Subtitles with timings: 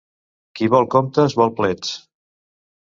[0.59, 1.95] Qui vol comptes, vol plets.